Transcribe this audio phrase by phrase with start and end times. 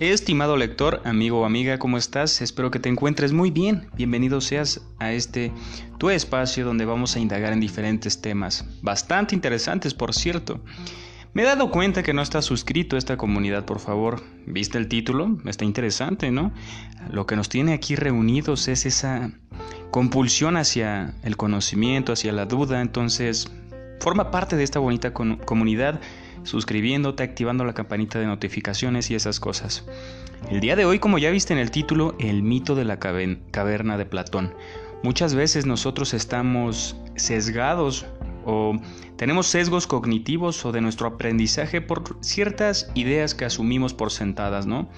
[0.00, 2.42] Estimado lector, amigo o amiga, ¿cómo estás?
[2.42, 3.86] Espero que te encuentres muy bien.
[3.94, 5.52] Bienvenido seas a este
[5.98, 10.60] tu espacio donde vamos a indagar en diferentes temas, bastante interesantes por cierto.
[11.32, 14.24] Me he dado cuenta que no estás suscrito a esta comunidad, por favor.
[14.46, 15.38] ¿Viste el título?
[15.46, 16.52] Está interesante, ¿no?
[17.10, 19.30] Lo que nos tiene aquí reunidos es esa
[19.92, 23.48] compulsión hacia el conocimiento, hacia la duda, entonces
[24.00, 26.00] forma parte de esta bonita comunidad
[26.44, 29.84] suscribiéndote, activando la campanita de notificaciones y esas cosas.
[30.50, 33.98] El día de hoy, como ya viste en el título, el mito de la caverna
[33.98, 34.54] de Platón.
[35.02, 38.06] Muchas veces nosotros estamos sesgados
[38.44, 38.78] o
[39.16, 44.88] tenemos sesgos cognitivos o de nuestro aprendizaje por ciertas ideas que asumimos por sentadas, ¿no?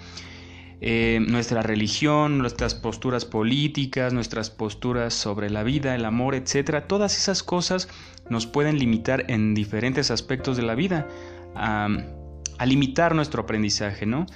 [0.80, 7.16] Eh, nuestra religión, nuestras posturas políticas, nuestras posturas sobre la vida, el amor, etcétera, todas
[7.16, 7.88] esas cosas
[8.28, 11.08] nos pueden limitar en diferentes aspectos de la vida
[11.56, 11.88] a,
[12.64, 14.26] limitar nuestro aprendizaje, ¿no?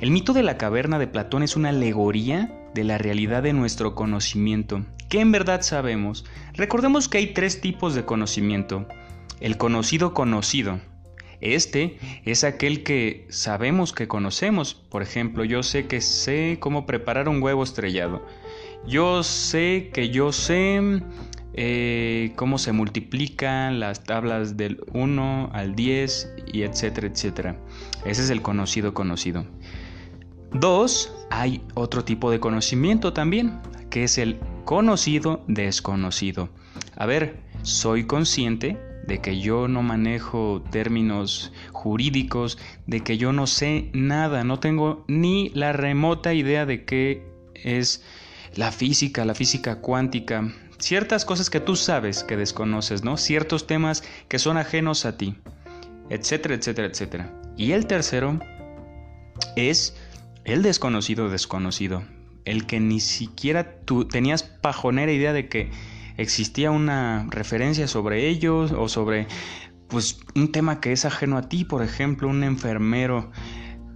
[0.00, 3.94] El mito de la caverna de Platón es una alegoría de la realidad de nuestro
[3.94, 4.84] conocimiento.
[5.08, 6.24] ¿Qué en verdad sabemos?
[6.54, 8.86] Recordemos que hay tres tipos de conocimiento.
[9.40, 10.80] El conocido conocido.
[11.40, 14.74] Este es aquel que sabemos que conocemos.
[14.74, 18.26] Por ejemplo, yo sé que sé cómo preparar un huevo estrellado.
[18.86, 21.02] Yo sé que yo sé
[21.56, 27.56] eh, cómo se multiplican las tablas del 1 al 10 y etcétera, etcétera.
[28.04, 29.46] Ese es el conocido conocido.
[30.52, 33.60] Dos, hay otro tipo de conocimiento también,
[33.90, 36.48] que es el conocido desconocido.
[36.96, 43.46] A ver, soy consciente de que yo no manejo términos jurídicos, de que yo no
[43.46, 48.02] sé nada, no tengo ni la remota idea de qué es
[48.54, 50.52] la física, la física cuántica,
[50.84, 53.16] ciertas cosas que tú sabes que desconoces, ¿no?
[53.16, 55.34] Ciertos temas que son ajenos a ti,
[56.10, 57.32] etcétera, etcétera, etcétera.
[57.56, 58.38] Y el tercero
[59.56, 59.96] es
[60.44, 62.04] el desconocido desconocido,
[62.44, 65.70] el que ni siquiera tú tenías pajonera idea de que
[66.18, 69.26] existía una referencia sobre ellos o sobre
[69.88, 73.30] pues un tema que es ajeno a ti, por ejemplo, un enfermero.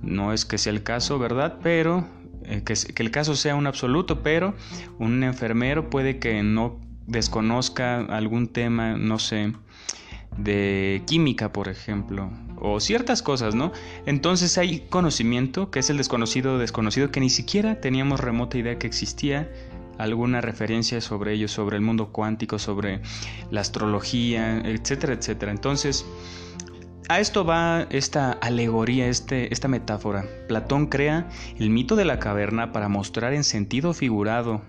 [0.00, 1.58] No es que sea el caso, ¿verdad?
[1.62, 2.06] Pero
[2.44, 4.54] eh, que, el caso sea un absoluto, pero
[4.98, 9.54] un enfermero puede que no desconozca algún tema, no sé,
[10.36, 12.30] de química, por ejemplo,
[12.60, 13.72] o ciertas cosas, ¿no?
[14.06, 18.86] Entonces hay conocimiento, que es el desconocido desconocido, que ni siquiera teníamos remota idea que
[18.86, 19.50] existía
[19.96, 23.00] alguna referencia sobre ello, sobre el mundo cuántico, sobre
[23.50, 25.50] la astrología, etcétera, etcétera.
[25.50, 26.06] Entonces,
[27.08, 30.26] a esto va esta alegoría, este, esta metáfora.
[30.46, 34.62] Platón crea el mito de la caverna para mostrar en sentido figurado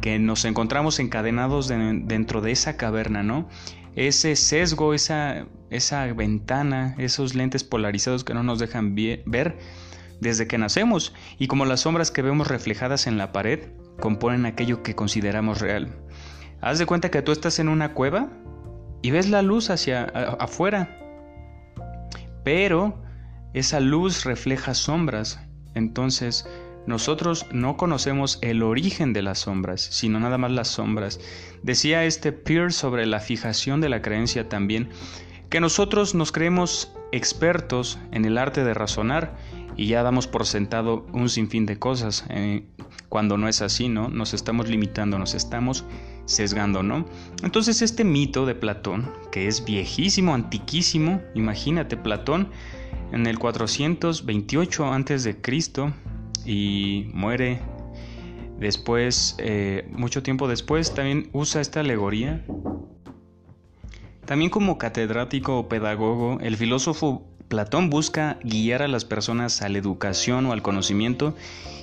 [0.00, 3.48] que nos encontramos encadenados dentro de esa caverna, ¿no?
[3.94, 9.58] Ese sesgo, esa, esa ventana, esos lentes polarizados que no nos dejan ver
[10.20, 13.68] desde que nacemos y como las sombras que vemos reflejadas en la pared
[14.00, 15.94] componen aquello que consideramos real.
[16.60, 18.28] Haz de cuenta que tú estás en una cueva
[19.02, 21.02] y ves la luz hacia afuera
[22.46, 23.02] pero
[23.54, 25.40] esa luz refleja sombras.
[25.74, 26.48] Entonces,
[26.86, 31.20] nosotros no conocemos el origen de las sombras, sino nada más las sombras.
[31.62, 34.90] Decía este Pierce sobre la fijación de la creencia también,
[35.50, 39.36] que nosotros nos creemos expertos en el arte de razonar
[39.76, 42.66] y ya damos por sentado un sinfín de cosas, eh,
[43.08, 44.08] cuando no es así, ¿no?
[44.08, 45.84] Nos estamos limitando, nos estamos
[46.24, 47.06] sesgando, ¿no?
[47.42, 52.50] Entonces este mito de Platón, que es viejísimo, antiquísimo, imagínate Platón
[53.12, 55.36] en el 428 a.C.
[56.46, 57.60] y muere
[58.58, 62.44] después, eh, mucho tiempo después, también usa esta alegoría.
[64.24, 69.78] También como catedrático o pedagogo, el filósofo Platón busca guiar a las personas a la
[69.78, 71.36] educación o al conocimiento,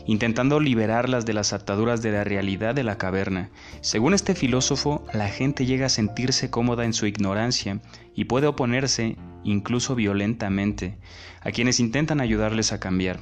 [0.05, 3.49] intentando liberarlas de las ataduras de la realidad de la caverna.
[3.79, 7.79] Según este filósofo, la gente llega a sentirse cómoda en su ignorancia
[8.13, 9.15] y puede oponerse,
[9.45, 10.97] incluso violentamente,
[11.39, 13.19] a quienes intentan ayudarles a cambiar.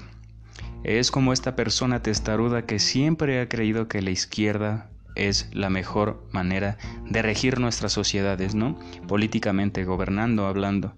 [0.83, 6.27] Es como esta persona testaruda que siempre ha creído que la izquierda es la mejor
[6.31, 6.77] manera
[7.09, 8.79] de regir nuestras sociedades, ¿no?
[9.07, 10.95] Políticamente, gobernando, hablando.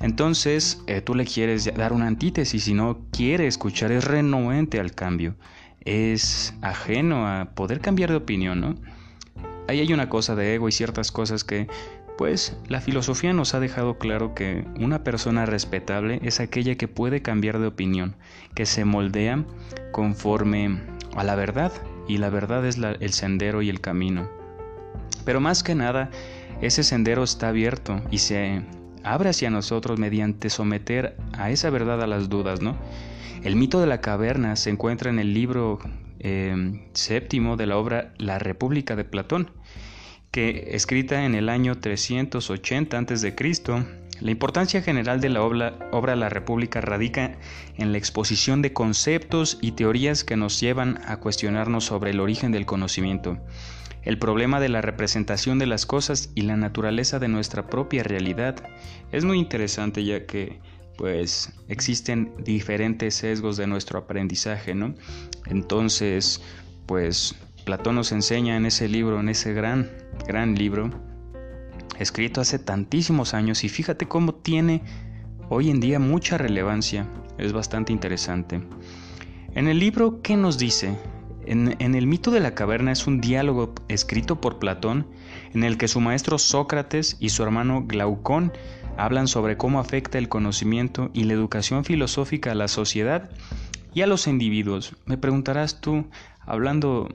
[0.00, 4.92] Entonces, eh, tú le quieres dar una antítesis y no quiere escuchar, es renuente al
[4.94, 5.36] cambio,
[5.84, 8.76] es ajeno a poder cambiar de opinión, ¿no?
[9.68, 11.68] Ahí hay una cosa de ego y ciertas cosas que,
[12.20, 17.22] pues, la filosofía nos ha dejado claro que una persona respetable es aquella que puede
[17.22, 18.14] cambiar de opinión,
[18.54, 19.46] que se moldea
[19.90, 20.82] conforme
[21.16, 21.72] a la verdad
[22.06, 24.28] y la verdad es el sendero y el camino.
[25.24, 26.10] Pero más que nada,
[26.60, 28.64] ese sendero está abierto y se
[29.02, 32.76] abre hacia nosotros mediante someter a esa verdad a las dudas, ¿no?
[33.44, 35.78] El mito de la caverna se encuentra en el libro
[36.18, 39.52] eh, séptimo de la obra La República de Platón,
[40.30, 43.34] que escrita en el año 380 a.C.,
[44.20, 47.38] la importancia general de la obra, obra, La República radica
[47.78, 52.52] en la exposición de conceptos y teorías que nos llevan a cuestionarnos sobre el origen
[52.52, 53.38] del conocimiento,
[54.02, 58.56] el problema de la representación de las cosas y la naturaleza de nuestra propia realidad.
[59.10, 60.60] Es muy interesante ya que
[60.98, 64.94] pues existen diferentes sesgos de nuestro aprendizaje, ¿no?
[65.46, 66.42] Entonces,
[66.84, 67.34] pues
[67.70, 69.92] Platón nos enseña en ese libro, en ese gran,
[70.26, 70.90] gran libro,
[72.00, 74.82] escrito hace tantísimos años y fíjate cómo tiene
[75.48, 77.06] hoy en día mucha relevancia,
[77.38, 78.60] es bastante interesante.
[79.54, 80.98] En el libro, ¿qué nos dice?
[81.46, 85.06] En, el mito de la caverna es un diálogo escrito por Platón
[85.54, 88.52] en el que su maestro Sócrates y su hermano Glaucón
[88.96, 93.30] hablan sobre cómo afecta el conocimiento y la educación filosófica a la sociedad
[93.94, 94.96] y a los individuos.
[95.06, 96.06] Me preguntarás tú,
[96.40, 97.08] hablando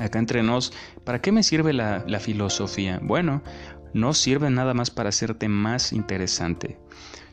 [0.00, 0.72] acá entre nos,
[1.04, 3.00] ¿para qué me sirve la, filosofía?
[3.02, 3.42] Bueno,
[3.92, 6.78] no sirve nada más para hacerte más interesante.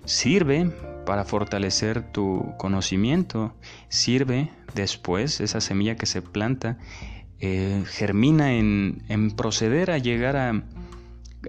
[0.06, 0.72] Sirve
[1.06, 3.56] para fortalecer tu conocimiento.
[3.90, 6.78] Sirve después, esa semilla que se planta,
[7.40, 10.64] eh, germina en, proceder a llegar a,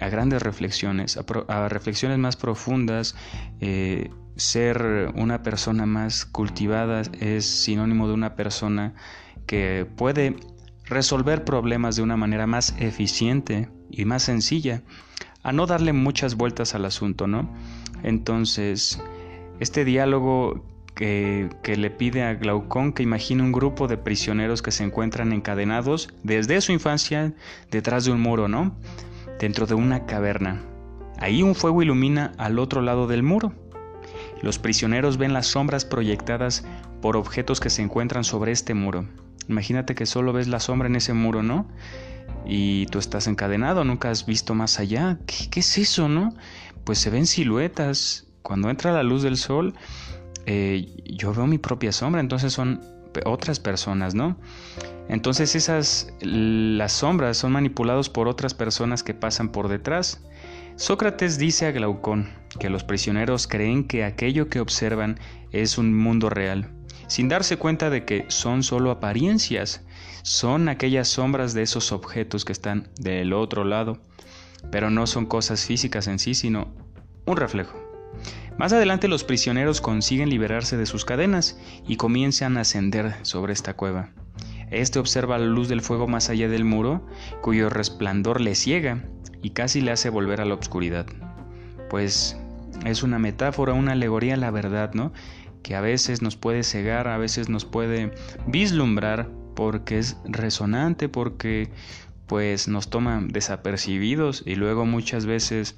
[0.01, 1.19] a grandes reflexiones,
[1.49, 3.15] a, reflexiones más profundas.
[3.61, 8.95] Eh, ser una persona más cultivada es sinónimo de una persona
[9.47, 10.37] que puede
[10.85, 14.83] resolver problemas de una manera más eficiente y más sencilla,
[15.43, 17.53] a no darle muchas vueltas al asunto, ¿no?
[18.03, 19.01] Entonces,
[19.61, 24.85] este diálogo que, le pide a Glaucón que imagine un grupo de prisioneros que se
[24.85, 27.35] encuentran encadenados desde su infancia
[27.71, 28.77] detrás de un muro, ¿no?
[29.39, 30.63] dentro de una caverna.
[31.19, 33.53] Ahí un fuego ilumina al otro lado del muro.
[34.43, 36.65] Los prisioneros ven las sombras proyectadas
[37.01, 39.07] por objetos que se encuentran sobre este muro.
[39.49, 41.69] Imagínate que solo ves la sombra en ese muro, ¿no?
[42.45, 45.19] Y tú estás encadenado, nunca has visto más allá.
[45.27, 46.35] ¿Qué, es eso, no?
[46.85, 48.27] Pues se ven siluetas.
[48.43, 49.75] Cuando entra la luz del sol,
[50.47, 52.81] eh, yo veo mi propia sombra, entonces son
[53.25, 54.37] otras personas, ¿no?
[55.09, 60.23] Entonces esas, las sombras son manipulados por otras personas que pasan por detrás.
[60.77, 65.19] Sócrates dice a Glaucón que los prisioneros creen que aquello que observan
[65.53, 66.71] es un mundo real,
[67.09, 69.85] sin darse cuenta de que son solo apariencias,
[70.23, 73.99] son aquellas sombras de esos objetos que están del otro lado,
[74.71, 76.75] pero no son cosas físicas en sí, sino
[77.27, 77.79] un reflejo.
[78.59, 83.75] Más adelante los prisioneros consiguen liberarse de sus cadenas y comienzan a ascender sobre esta
[83.75, 84.11] cueva.
[84.71, 87.07] Este observa la luz del fuego más allá del muro,
[87.43, 89.05] cuyo resplandor le ciega
[89.43, 91.07] y casi le hace volver a la oscuridad.
[91.91, 92.37] Pues
[92.85, 95.13] es una metáfora, una alegoría a la verdad, ¿no?
[95.63, 98.13] Que a veces nos puede cegar, a veces nos puede
[98.47, 101.71] vislumbrar porque es resonante, porque
[102.27, 105.77] pues nos toma desapercibidos y luego muchas veces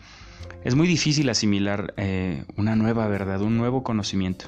[0.64, 4.46] es muy difícil asimilar eh, una nueva verdad, un nuevo conocimiento.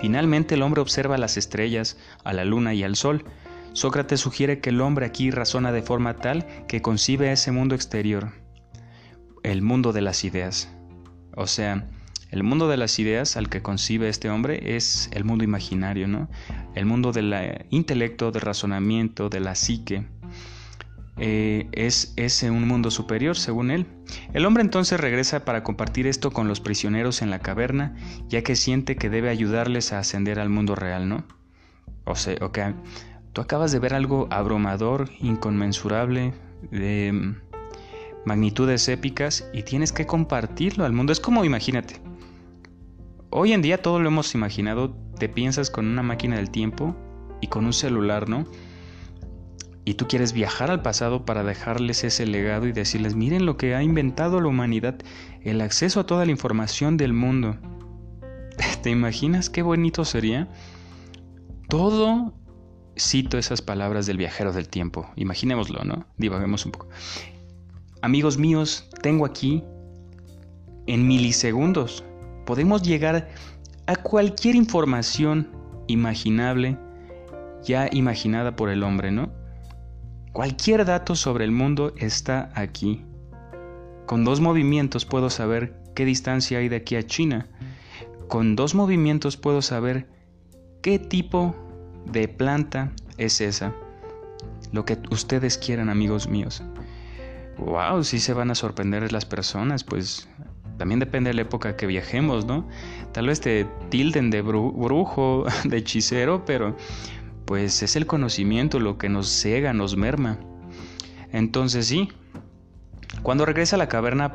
[0.00, 3.24] Finalmente el hombre observa las estrellas, a la luna y al sol.
[3.72, 8.32] Sócrates sugiere que el hombre aquí razona de forma tal que concibe ese mundo exterior,
[9.42, 10.75] el mundo de las ideas.
[11.36, 11.86] O sea,
[12.30, 16.28] el mundo de las ideas al que concibe este hombre es el mundo imaginario, ¿no?
[16.74, 20.06] El mundo del intelecto, del razonamiento, de la psique.
[21.18, 23.86] Eh, es ese un mundo superior, según él.
[24.34, 27.94] El hombre entonces regresa para compartir esto con los prisioneros en la caverna,
[28.28, 31.24] ya que siente que debe ayudarles a ascender al mundo real, ¿no?
[32.04, 32.58] O sea, ok,
[33.32, 36.34] tú acabas de ver algo abrumador, inconmensurable,
[36.70, 37.36] de mm,
[38.26, 41.12] magnitudes épicas, y tienes que compartirlo al mundo.
[41.12, 42.02] Es como, imagínate,
[43.30, 46.94] hoy en día todo lo hemos imaginado, te piensas con una máquina del tiempo
[47.40, 48.44] y con un celular, ¿no?
[49.86, 53.76] y tú quieres viajar al pasado para dejarles ese legado y decirles, miren lo que
[53.76, 54.96] ha inventado la humanidad,
[55.42, 57.56] el acceso a toda la información del mundo.
[58.82, 60.48] ¿Te imaginas qué bonito sería?
[61.68, 62.34] Todo,
[62.98, 66.04] cito esas palabras del viajero del tiempo, imaginémoslo, ¿no?
[66.16, 66.88] Divaguemos un poco.
[68.06, 69.64] Amigos míos, tengo aquí,
[70.86, 72.04] en milisegundos,
[72.44, 73.28] podemos llegar
[73.86, 75.48] a cualquier información
[75.88, 76.78] imaginable
[77.64, 79.32] ya imaginada por el hombre, ¿no?
[80.32, 83.04] Cualquier dato sobre el mundo está aquí.
[84.06, 87.48] Con dos movimientos puedo saber qué distancia hay de aquí a China.
[88.28, 90.06] Con dos movimientos puedo saber
[90.80, 91.56] qué tipo
[92.04, 93.74] de planta es esa.
[94.70, 96.62] Lo que ustedes quieran, amigos míos.
[97.58, 100.28] Wow, sí se van a sorprender las personas, pues
[100.76, 102.68] también depende de la época que viajemos, ¿no?
[103.12, 106.76] Tal vez te tilden de brujo, de hechicero, pero
[107.44, 110.38] pues es el conocimiento lo que nos cega, nos merma.
[111.32, 112.08] Entonces sí,
[113.22, 114.34] cuando regresa a la caverna,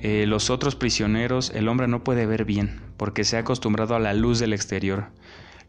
[0.00, 4.00] eh, los otros prisioneros, el hombre no puede ver bien, porque se ha acostumbrado a
[4.00, 5.06] la luz del exterior.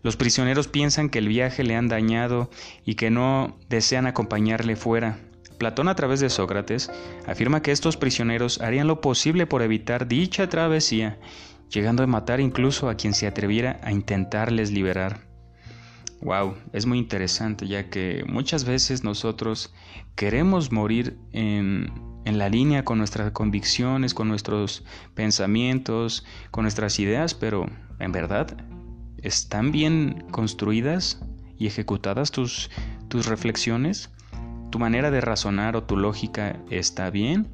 [0.04, 2.50] Los prisioneros piensan que el viaje le han dañado
[2.86, 5.20] y que no desean acompañarle fuera.
[5.60, 6.90] Platón a través de Sócrates
[7.28, 11.20] afirma que estos prisioneros harían lo posible por evitar dicha travesía,
[11.70, 15.28] llegando a matar incluso a quien se atreviera a intentarles liberar.
[16.22, 19.74] Wow, es muy interesante ya que muchas veces nosotros
[20.16, 21.92] queremos morir en,
[22.26, 27.66] la línea con nuestras convicciones, con nuestros pensamientos, con nuestras ideas, pero
[28.00, 28.56] en verdad
[29.18, 31.22] están bien construidas
[31.58, 32.70] y ejecutadas tus
[33.26, 34.12] reflexiones,
[34.70, 37.48] tu manera de razonar o tu lógica está bien,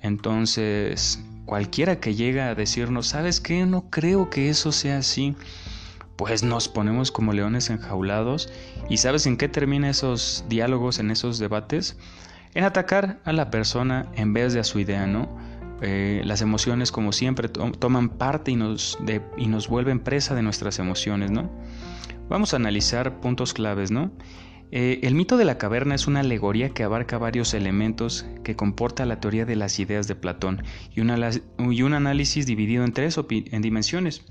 [0.00, 3.66] entonces cualquiera que llega a decirnos, ¿sabes qué?
[3.66, 5.36] No creo que eso sea así
[6.16, 8.50] pues nos ponemos como leones enjaulados.
[8.88, 11.96] ¿Y sabes en qué termina esos diálogos, en esos debates?
[12.54, 15.28] En atacar a la persona en vez de a su idea, ¿no?
[15.82, 18.98] Eh, las emociones, como siempre, toman parte y nos,
[19.36, 21.50] y nos vuelven presa de nuestras emociones, ¿no?
[22.30, 24.10] Vamos a analizar puntos claves, ¿no?
[24.72, 29.06] Eh, el mito de la caverna es una alegoría que abarca varios elementos que comporta
[29.06, 34.24] la teoría de las ideas de Platón y, un análisis dividido en tres en dimensiones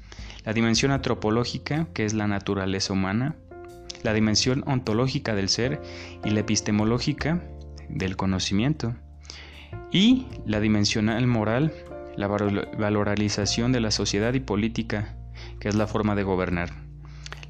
[0.46, 3.36] la dimensión antropológica, que es la naturaleza humana,
[4.04, 5.82] la dimensión ontológica del ser
[6.24, 7.44] y la epistemológica
[7.90, 8.96] del conocimiento,
[9.92, 11.74] y la dimensional moral,
[12.16, 15.18] la valorización de la sociedad y política,
[15.60, 16.85] que es la forma de gobernar.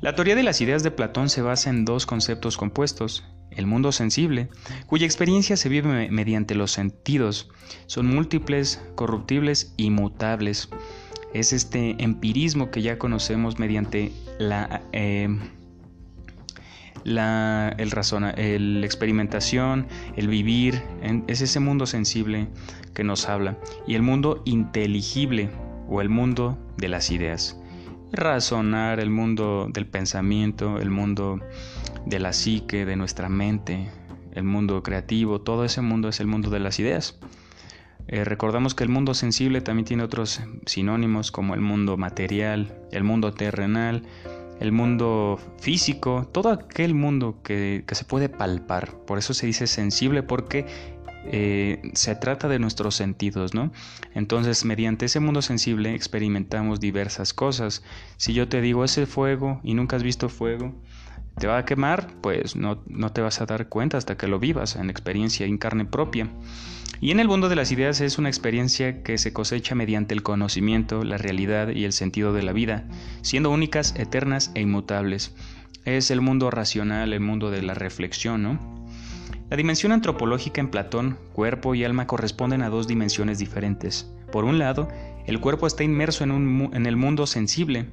[0.02, 3.92] La teoría de las ideas de Platón se basa en dos conceptos compuestos, el mundo
[3.92, 4.50] sensible,
[4.88, 7.50] cuya experiencia se vive mediante los sentidos,
[7.86, 10.70] son múltiples, corruptibles y mutables,
[11.34, 15.28] es este empirismo que ya conocemos mediante la, eh,
[17.04, 20.82] la el razona, experimentación, el vivir,
[21.28, 22.48] es ese mundo sensible
[22.94, 25.50] que nos habla, y el mundo inteligible
[25.88, 27.58] o el mundo de las ideas.
[28.12, 31.40] Razonar, el mundo del pensamiento, el mundo
[32.06, 33.90] de la psique, de nuestra mente,
[34.34, 37.18] el mundo creativo, todo ese mundo es el mundo de las ideas.
[38.08, 43.04] Eh, recordamos que el mundo sensible también tiene otros sinónimos como el mundo material, el
[43.04, 44.04] mundo terrenal,
[44.60, 48.92] el mundo físico, todo aquel mundo que, se puede palpar.
[49.06, 50.66] Por eso se dice sensible porque
[51.32, 53.72] eh, se trata de nuestros sentidos, ¿no?
[54.14, 57.84] Entonces, mediante ese mundo sensible experimentamos diversas cosas.
[58.18, 60.74] Si yo te digo ese fuego y nunca has visto fuego,
[61.38, 62.14] ¿te va a quemar?
[62.22, 65.58] Pues no, no te vas a dar cuenta hasta que lo vivas en experiencia en
[65.58, 66.30] carne propia.
[67.02, 70.24] Y en el mundo de las ideas es una experiencia que se cosecha mediante el
[70.24, 72.86] conocimiento, la realidad y el sentido de la vida,
[73.22, 75.36] siendo únicas, eternas e inmutables.
[75.84, 78.85] Es el mundo racional, el mundo de la reflexión, ¿no?
[79.50, 84.12] La dimensión antropológica en Platón, cuerpo y alma corresponden a dos dimensiones diferentes.
[84.32, 84.88] Por un lado,
[85.28, 87.90] el cuerpo está inmerso en, un, en el mundo sensible,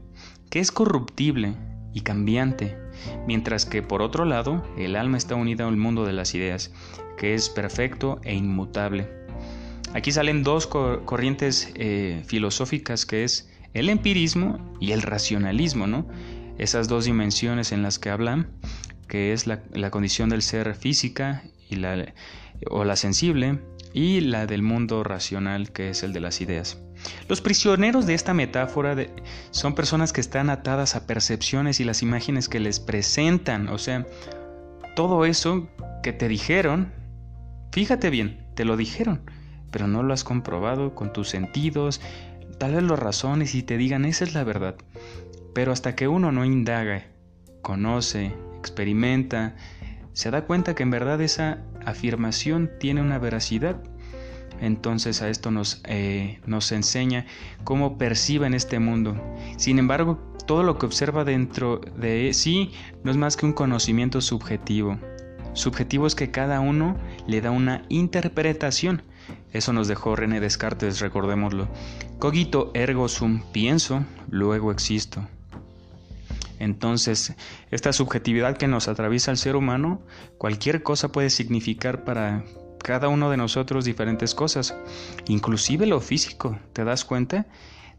[0.48, 1.54] que es corruptible
[1.92, 2.78] y cambiante,
[3.26, 6.72] mientras que por otro lado, el alma está unida al mundo de las ideas,
[7.18, 9.08] que es perfecto e inmutable.
[9.92, 16.06] Aquí salen dos corrientes eh, filosóficas que es el empirismo y el racionalismo, ¿no?
[16.56, 18.48] Esas dos dimensiones en las que hablan,
[19.12, 22.14] que es la, condición del ser física y la,
[22.70, 23.58] o la sensible,
[23.92, 26.78] y la del mundo racional, que es el de las ideas.
[27.28, 28.96] Los prisioneros de esta metáfora
[29.50, 34.06] son personas que están atadas a percepciones y las imágenes que les presentan, o sea,
[34.96, 35.68] todo eso
[36.02, 36.90] que te dijeron
[37.70, 39.30] Fíjate bien, te lo dijeron,
[39.70, 42.00] pero no lo has comprobado con tus sentidos,
[42.56, 44.76] tal vez lo razones y te digan esa es la verdad.
[45.52, 47.08] Pero hasta que uno no indaga,
[47.60, 49.54] conoce, experimenta,
[50.12, 53.82] se da cuenta que en verdad esa afirmación tiene una veracidad.
[54.60, 57.26] Entonces a esto nos, eh, nos enseña
[57.64, 59.20] cómo perciben este mundo.
[59.56, 64.20] Sin embargo, todo lo que observa dentro de sí no es más que un conocimiento
[64.20, 64.98] subjetivo,
[65.54, 69.02] Subjetivo es que cada uno le da una interpretación.
[69.52, 71.68] Eso nos dejó René Descartes, recordémoslo.
[72.18, 75.28] Cogito ergo sum, pienso, luego existo.
[76.62, 77.34] Entonces,
[77.72, 80.00] esta subjetividad que nos atraviesa el ser humano,
[80.38, 82.44] cualquier cosa puede significar para
[82.78, 84.76] cada uno de nosotros diferentes cosas,
[85.26, 87.46] inclusive lo físico, ¿te das cuenta?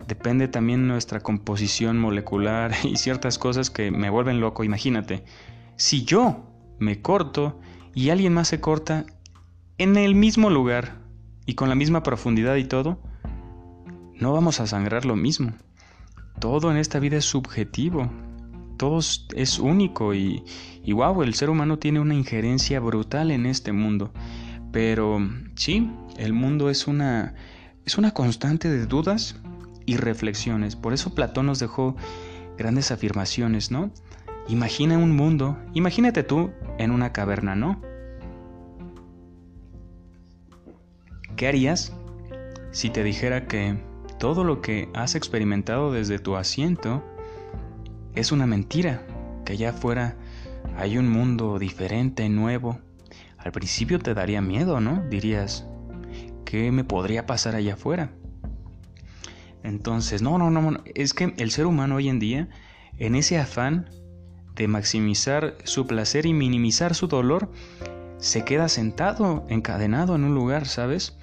[0.08, 5.26] Depende también nuestra composición molecular y ciertas cosas que me vuelven loco, imagínate.
[5.76, 7.60] Si yo me corto
[7.94, 9.06] y alguien más se corta,
[9.78, 11.02] en el mismo lugar
[11.46, 13.02] y con la misma profundidad y todo,
[14.14, 15.52] no vamos a sangrar lo mismo.
[16.40, 18.10] Todo en esta vida es subjetivo,
[18.78, 20.44] todo es único y,
[20.84, 24.12] y wow, el ser humano tiene una injerencia brutal en este mundo.
[24.72, 25.20] Pero
[25.56, 27.36] sí, el mundo es una,
[27.86, 29.40] es una constante de dudas
[29.86, 30.76] y reflexiones.
[30.76, 31.96] Por eso Platón nos dejó
[32.58, 33.92] grandes afirmaciones, ¿no?
[34.48, 37.82] Imagina un mundo, imagínate tú en una caverna, ¿no?
[41.36, 41.94] ¿Qué harías
[42.72, 43.78] si te dijera que
[44.20, 47.04] todo lo que has experimentado desde tu asiento
[48.16, 49.06] es una mentira?
[49.46, 50.16] Que allá afuera
[50.78, 52.80] hay un mundo diferente, nuevo.
[53.38, 55.04] Al principio te daría miedo, ¿no?
[55.10, 55.66] Dirías,
[56.46, 58.12] ¿qué me podría pasar allá afuera?
[59.64, 62.50] Entonces, no, no, no, es que el ser humano hoy en día,
[62.98, 63.90] en ese afán
[64.56, 67.50] de maximizar su placer y minimizar su dolor,
[68.18, 71.18] se queda sentado, encadenado en un lugar, ¿sabes?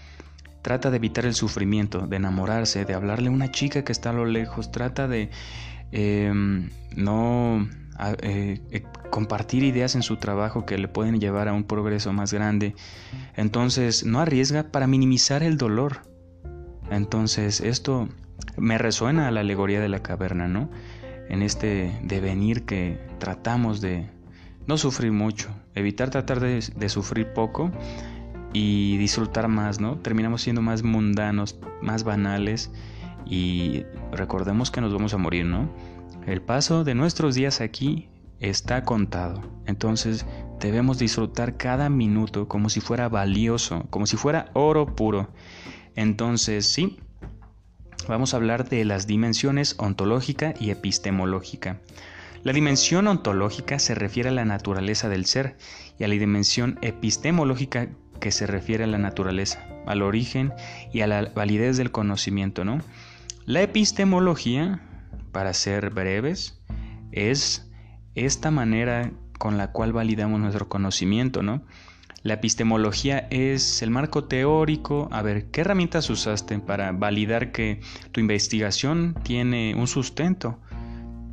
[0.62, 4.14] Trata de evitar el sufrimiento, de enamorarse, de hablarle a una chica que está a
[4.14, 5.30] lo lejos, trata de
[5.92, 7.66] em, no
[8.22, 12.32] eh, eh, compartir ideas en su trabajo que le pueden llevar a un progreso más
[12.32, 12.74] grande.
[13.36, 16.02] Entonces, no arriesga para minimizar el dolor.
[16.90, 18.08] Entonces, esto
[18.56, 20.70] me resuena a la alegoría de la caverna, ¿no?
[21.28, 24.06] En este devenir que tratamos de
[24.66, 27.70] no sufrir mucho, evitar tratar de, de sufrir poco
[28.52, 29.98] y disfrutar más, ¿no?
[29.98, 32.70] Terminamos siendo más mundanos, más banales
[33.30, 35.70] y recordemos que nos vamos a morir, ¿no?
[36.26, 38.08] El paso de nuestros días aquí
[38.40, 39.40] está contado.
[39.66, 40.26] Entonces
[40.58, 45.30] debemos disfrutar cada minuto como si fuera valioso, como si fuera oro puro.
[45.94, 46.98] Entonces, sí,
[48.08, 51.80] vamos a hablar de las dimensiones ontológica y epistemológica.
[52.42, 55.56] La dimensión ontológica se refiere a la naturaleza del ser
[55.98, 60.52] y a la dimensión epistemológica que se refiere a la naturaleza, al origen
[60.92, 62.80] y a la validez del conocimiento, ¿no?
[63.46, 64.80] La epistemología,
[65.32, 66.60] para ser breves,
[67.12, 67.70] es
[68.14, 71.64] esta manera con la cual validamos nuestro conocimiento, ¿no?
[72.22, 75.08] La epistemología es el marco teórico.
[75.10, 77.80] A ver, ¿qué herramientas usaste para validar que
[78.12, 80.60] tu investigación tiene un sustento?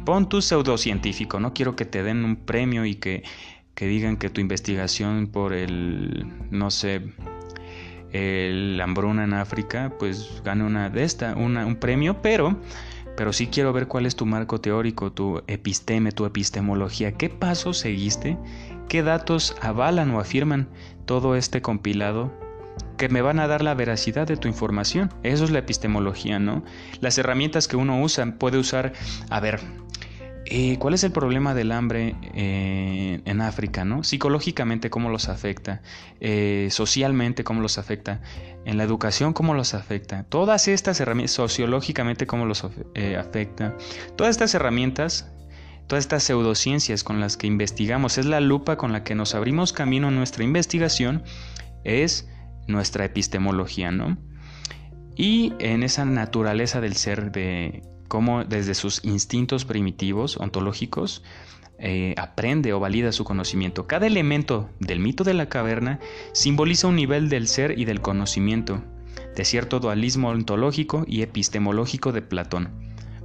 [0.06, 3.24] Pon tu pseudocientífico, no quiero que te den un premio y que,
[3.76, 7.14] digan que tu investigación por el, no sé,
[8.12, 12.58] el hambruna en África, pues gane una de esta, un premio, pero
[13.18, 17.14] pero sí quiero ver cuál es tu marco teórico, tu episteme, tu epistemología.
[17.14, 18.38] ¿Qué pasos seguiste?
[18.88, 20.70] ¿Qué datos avalan o afirman
[21.06, 22.32] todo este compilado
[22.96, 25.12] que me van a dar la veracidad de tu información?
[25.24, 26.64] Eso es la epistemología, ¿no?
[27.02, 28.94] Las herramientas que uno usa, puede usar,
[29.32, 29.62] a ver,
[30.50, 33.84] eh, ¿Cuál es el problema del hambre eh, en África?
[33.84, 34.04] ¿no?
[34.04, 35.82] Psicológicamente, ¿cómo los afecta?
[36.22, 38.22] Eh, socialmente, ¿cómo los afecta?
[38.66, 40.24] En la educación, ¿cómo los afecta?
[40.24, 43.76] Todas estas herramientas, sociológicamente, ¿cómo los afecta?
[44.16, 45.32] Todas estas herramientas,
[45.88, 49.74] todas estas pseudociencias con las que investigamos, es la lupa con la que nos abrimos
[49.74, 51.24] camino en nuestra investigación,
[51.84, 52.30] es
[52.68, 54.18] nuestra epistemología, ¿no?
[55.16, 61.24] Y en esa naturaleza del ser de cómo desde sus instintos primitivos, ontológicos,
[61.80, 63.86] eh, aprende o valida su conocimiento.
[63.86, 66.00] Cada elemento del mito de la caverna
[66.32, 68.82] simboliza un nivel del ser y del conocimiento,
[69.36, 72.70] de cierto dualismo ontológico y epistemológico de Platón.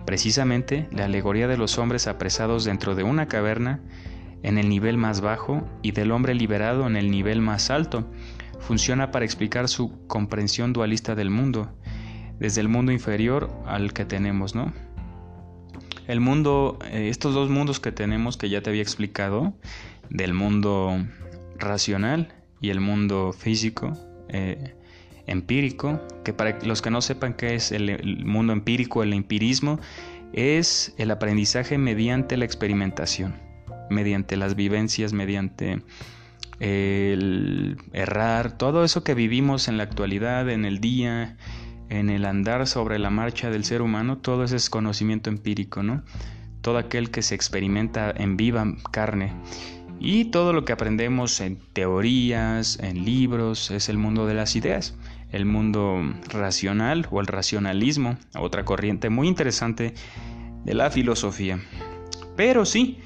[0.05, 3.81] Precisamente, la alegoría de los hombres apresados dentro de una caverna
[4.43, 8.11] en el nivel más bajo y del hombre liberado en el nivel más alto
[8.59, 11.71] funciona para explicar su comprensión dualista del mundo
[12.43, 14.73] desde el mundo inferior al que tenemos, ¿no?
[16.09, 19.55] El mundo, eh, estos dos mundos que tenemos que ya te había explicado,
[20.11, 21.07] del mundo
[21.57, 23.97] racional y el mundo físico,
[24.29, 24.75] eh,
[25.29, 29.79] empírico, que para los que no sepan qué es el, mundo empírico, el empirismo,
[30.33, 33.37] es el aprendizaje mediante la experimentación,
[33.89, 35.81] mediante las vivencias, mediante
[36.59, 41.37] el errar, todo eso que vivimos en la actualidad, en el día,
[41.93, 46.03] en el andar sobre la marcha del ser humano, todo ese es conocimiento empírico, ¿no?
[46.63, 49.35] Todo aquel que se experimenta en viva carne.
[50.01, 54.97] Y todo lo que aprendemos en teorías, en libros, es el mundo de las ideas,
[55.33, 56.01] el mundo
[56.33, 59.93] racional o el racionalismo, otra corriente muy interesante
[60.65, 61.61] de la filosofía.
[62.37, 63.01] Pero sí,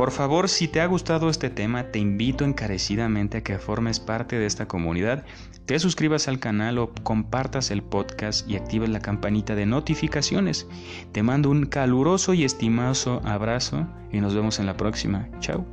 [0.00, 4.38] por favor, si te ha gustado este tema, te invito encarecidamente a que formes parte
[4.38, 5.26] de esta comunidad,
[5.66, 10.66] te suscribas al canal o compartas el podcast y actives la campanita de notificaciones.
[11.12, 15.28] Te mando un caluroso y estimoso abrazo y nos vemos en la próxima.
[15.40, 15.66] Chao.